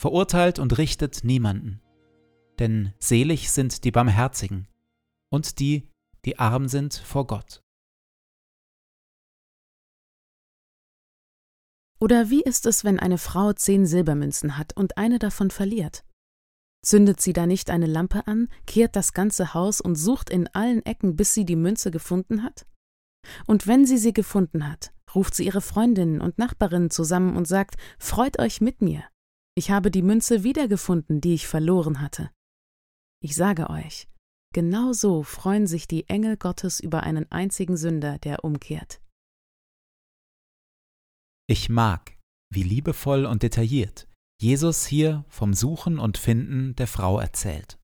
verurteilt 0.00 0.58
und 0.58 0.78
richtet 0.78 1.24
niemanden. 1.24 1.82
Denn 2.58 2.94
selig 2.98 3.50
sind 3.50 3.84
die 3.84 3.90
Barmherzigen 3.90 4.66
und 5.30 5.58
die, 5.58 5.90
die 6.24 6.38
arm 6.38 6.68
sind 6.68 6.94
vor 6.94 7.26
Gott. 7.26 7.62
Oder 12.00 12.30
wie 12.30 12.40
ist 12.40 12.64
es, 12.64 12.82
wenn 12.82 12.98
eine 12.98 13.18
Frau 13.18 13.52
zehn 13.52 13.84
Silbermünzen 13.84 14.56
hat 14.56 14.74
und 14.74 14.96
eine 14.96 15.18
davon 15.18 15.50
verliert? 15.50 16.02
Zündet 16.82 17.20
sie 17.20 17.34
da 17.34 17.46
nicht 17.46 17.68
eine 17.68 17.84
Lampe 17.84 18.26
an, 18.26 18.48
kehrt 18.66 18.96
das 18.96 19.12
ganze 19.12 19.52
Haus 19.52 19.82
und 19.82 19.96
sucht 19.96 20.30
in 20.30 20.48
allen 20.54 20.82
Ecken, 20.86 21.14
bis 21.14 21.34
sie 21.34 21.44
die 21.44 21.56
Münze 21.56 21.90
gefunden 21.90 22.42
hat? 22.42 22.66
Und 23.46 23.66
wenn 23.66 23.84
sie 23.84 23.98
sie 23.98 24.14
gefunden 24.14 24.66
hat, 24.66 24.94
ruft 25.14 25.34
sie 25.34 25.44
ihre 25.44 25.60
Freundinnen 25.60 26.22
und 26.22 26.38
Nachbarinnen 26.38 26.88
zusammen 26.88 27.36
und 27.36 27.46
sagt, 27.46 27.76
Freut 27.98 28.38
euch 28.38 28.62
mit 28.62 28.80
mir, 28.80 29.04
ich 29.54 29.70
habe 29.70 29.90
die 29.90 30.02
Münze 30.02 30.42
wiedergefunden, 30.42 31.20
die 31.20 31.34
ich 31.34 31.46
verloren 31.46 32.00
hatte. 32.00 32.30
Ich 33.22 33.36
sage 33.36 33.68
euch, 33.70 34.08
genau 34.54 34.92
so 34.92 35.22
freuen 35.22 35.66
sich 35.66 35.86
die 35.86 36.08
Engel 36.08 36.36
Gottes 36.36 36.80
über 36.80 37.02
einen 37.02 37.30
einzigen 37.30 37.76
Sünder, 37.76 38.18
der 38.18 38.44
umkehrt. 38.44 39.00
Ich 41.48 41.68
mag, 41.68 42.16
wie 42.52 42.62
liebevoll 42.62 43.26
und 43.26 43.42
detailliert 43.42 44.06
Jesus 44.40 44.86
hier 44.86 45.26
vom 45.28 45.52
Suchen 45.52 45.98
und 45.98 46.16
Finden 46.16 46.74
der 46.76 46.86
Frau 46.86 47.20
erzählt. 47.20 47.78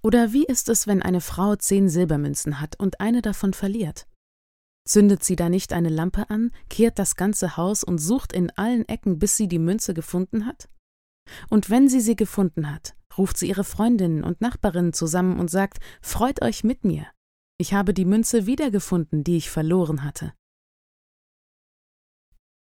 Oder 0.00 0.32
wie 0.32 0.44
ist 0.44 0.68
es, 0.68 0.86
wenn 0.86 1.02
eine 1.02 1.20
Frau 1.20 1.56
zehn 1.56 1.88
Silbermünzen 1.88 2.60
hat 2.60 2.78
und 2.78 3.00
eine 3.00 3.22
davon 3.22 3.52
verliert? 3.52 4.06
Zündet 4.86 5.24
sie 5.24 5.34
da 5.34 5.48
nicht 5.48 5.72
eine 5.72 5.88
Lampe 5.88 6.30
an, 6.30 6.52
kehrt 6.70 6.98
das 7.00 7.16
ganze 7.16 7.56
Haus 7.56 7.82
und 7.82 7.98
sucht 7.98 8.32
in 8.32 8.50
allen 8.50 8.88
Ecken, 8.88 9.18
bis 9.18 9.36
sie 9.36 9.48
die 9.48 9.58
Münze 9.58 9.94
gefunden 9.94 10.46
hat? 10.46 10.68
Und 11.50 11.70
wenn 11.70 11.88
sie 11.88 12.00
sie 12.00 12.14
gefunden 12.14 12.72
hat, 12.72 12.96
ruft 13.18 13.36
sie 13.36 13.48
ihre 13.48 13.64
Freundinnen 13.64 14.22
und 14.22 14.40
Nachbarinnen 14.40 14.92
zusammen 14.92 15.40
und 15.40 15.50
sagt, 15.50 15.78
Freut 16.00 16.40
euch 16.40 16.62
mit 16.62 16.84
mir, 16.84 17.06
ich 17.58 17.74
habe 17.74 17.94
die 17.94 18.04
Münze 18.04 18.46
wiedergefunden, 18.46 19.24
die 19.24 19.36
ich 19.36 19.50
verloren 19.50 20.04
hatte. 20.04 20.34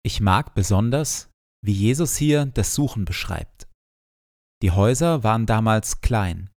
Ich 0.03 0.21
mag 0.21 0.55
besonders, 0.55 1.31
wie 1.63 1.73
Jesus 1.73 2.17
hier 2.17 2.45
das 2.45 2.75
Suchen 2.75 3.07
beschreibt. 3.07 3.67
Die 4.63 4.73
Häuser 4.73 5.25
waren 5.25 5.47
damals 5.47 6.03
klein, 6.03 6.51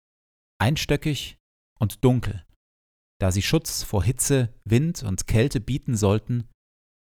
einstöckig 0.59 1.39
und 1.79 2.05
dunkel 2.05 2.45
da 3.23 3.31
sie 3.31 3.43
Schutz 3.43 3.85
vor 3.85 4.03
Hitze, 4.03 4.53
Wind 4.65 5.05
und 5.05 5.29
Kälte 5.29 5.61
bieten 5.61 5.97
sollten 5.97 6.49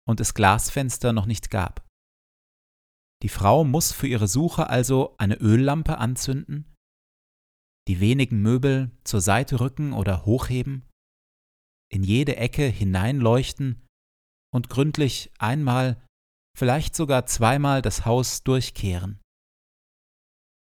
und 0.08 0.20
es 0.20 0.36
Glasfenster 0.36 1.14
noch 1.14 1.26
nicht 1.26 1.50
gab. 1.50 1.84
Die 3.24 3.30
Frau 3.30 3.64
muss 3.64 3.92
für 3.92 4.06
ihre 4.06 4.28
Suche 4.28 4.70
also 4.70 5.16
eine 5.18 5.40
Öllampe 5.40 5.98
anzünden, 5.98 6.76
die 7.88 8.00
wenigen 8.00 8.40
Möbel 8.40 8.92
zur 9.04 9.20
Seite 9.20 9.60
rücken 9.60 9.94
oder 9.94 10.24
hochheben, 10.24 10.88
in 11.92 12.04
jede 12.04 12.36
Ecke 12.36 12.68
hineinleuchten 12.68 13.88
und 14.54 14.70
gründlich 14.70 15.32
einmal, 15.40 16.06
vielleicht 16.56 16.96
sogar 16.96 17.26
zweimal 17.26 17.82
das 17.82 18.06
Haus 18.06 18.44
durchkehren. 18.44 19.20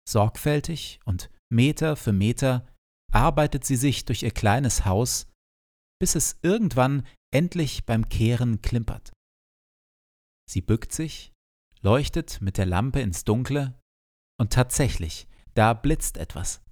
Sorgfältig 0.09 1.01
und 1.05 1.29
Meter 1.53 1.97
für 1.97 2.13
Meter 2.13 2.69
arbeitet 3.13 3.65
sie 3.65 3.77
sich 3.77 4.05
durch 4.05 4.23
ihr 4.23 4.31
kleines 4.31 4.85
Haus 4.85 5.27
bis 6.01 6.15
es 6.15 6.39
irgendwann 6.43 7.07
endlich 7.33 7.85
beim 7.87 8.09
Kehren 8.09 8.63
klimpert. 8.63 9.13
Sie 10.51 10.63
bückt 10.63 10.93
sich, 10.93 11.33
leuchtet 11.83 12.41
mit 12.41 12.59
der 12.59 12.67
Lampe 12.67 13.01
ins 13.01 13.25
Dunkle, 13.25 13.79
und 14.41 14.53
tatsächlich, 14.53 15.29
da 15.55 15.75
blitzt 15.75 16.17
etwas. 16.17 16.63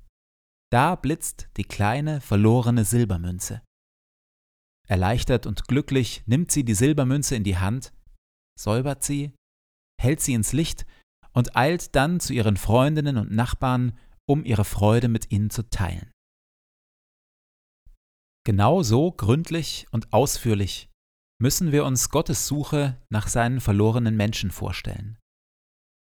Da 0.72 0.96
blitzt 0.96 1.48
die 1.56 1.64
kleine, 1.64 2.20
verlorene 2.20 2.84
Silbermünze. 2.84 3.62
Erleichtert 4.86 5.46
und 5.46 5.68
glücklich 5.68 6.22
nimmt 6.26 6.50
sie 6.50 6.64
die 6.64 6.74
Silbermünze 6.74 7.36
in 7.36 7.44
die 7.44 7.58
Hand, 7.58 7.92
säubert 8.58 9.04
sie, 9.04 9.34
hält 10.00 10.20
sie 10.20 10.32
ins 10.32 10.52
Licht 10.52 10.86
und 11.32 11.56
eilt 11.56 11.94
dann 11.94 12.20
zu 12.20 12.32
ihren 12.32 12.56
Freundinnen 12.56 13.18
und 13.18 13.30
Nachbarn, 13.30 13.98
um 14.26 14.44
ihre 14.44 14.64
Freude 14.64 15.08
mit 15.08 15.30
ihnen 15.30 15.50
zu 15.50 15.68
teilen. 15.68 16.10
Genau 18.44 18.82
so 18.82 19.12
gründlich 19.12 19.86
und 19.90 20.12
ausführlich 20.12 20.88
müssen 21.40 21.70
wir 21.72 21.84
uns 21.84 22.10
Gottes 22.10 22.46
Suche 22.46 23.00
nach 23.10 23.28
seinen 23.28 23.60
verlorenen 23.60 24.16
Menschen 24.16 24.50
vorstellen, 24.50 25.18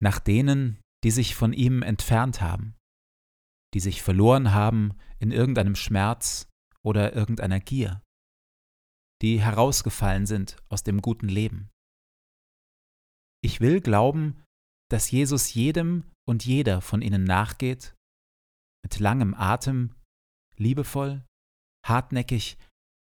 nach 0.00 0.18
denen, 0.18 0.78
die 1.04 1.10
sich 1.10 1.34
von 1.34 1.52
ihm 1.52 1.82
entfernt 1.82 2.40
haben, 2.40 2.76
die 3.74 3.80
sich 3.80 4.02
verloren 4.02 4.52
haben 4.52 4.96
in 5.18 5.32
irgendeinem 5.32 5.74
Schmerz 5.74 6.48
oder 6.84 7.14
irgendeiner 7.14 7.60
Gier, 7.60 8.02
die 9.22 9.40
herausgefallen 9.40 10.26
sind 10.26 10.56
aus 10.68 10.84
dem 10.84 11.02
guten 11.02 11.28
Leben. 11.28 11.70
Ich 13.42 13.60
will 13.60 13.80
glauben, 13.80 14.44
dass 14.90 15.10
Jesus 15.10 15.54
jedem 15.54 16.04
und 16.26 16.44
jeder 16.44 16.80
von 16.80 17.02
ihnen 17.02 17.24
nachgeht, 17.24 17.94
mit 18.84 19.00
langem 19.00 19.34
Atem, 19.34 19.94
liebevoll, 20.56 21.24
hartnäckig, 21.88 22.58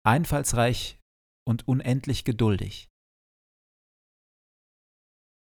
einfallsreich 0.06 1.00
und 1.48 1.68
unendlich 1.68 2.24
geduldig. 2.24 2.90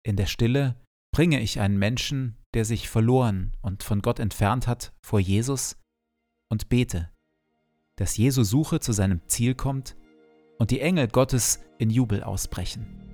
In 0.06 0.16
der 0.16 0.26
Stille 0.26 0.76
bringe 1.14 1.40
ich 1.40 1.60
einen 1.60 1.78
Menschen, 1.78 2.36
der 2.54 2.64
sich 2.64 2.88
verloren 2.88 3.56
und 3.62 3.82
von 3.82 4.02
Gott 4.02 4.18
entfernt 4.18 4.66
hat, 4.66 4.92
vor 5.04 5.20
Jesus 5.20 5.76
und 6.50 6.68
bete, 6.68 7.10
dass 7.96 8.16
Jesu 8.16 8.42
Suche 8.42 8.80
zu 8.80 8.92
seinem 8.92 9.26
Ziel 9.28 9.54
kommt 9.54 9.96
und 10.58 10.70
die 10.70 10.80
Engel 10.80 11.08
Gottes 11.08 11.60
in 11.78 11.90
Jubel 11.90 12.22
ausbrechen. 12.22 13.13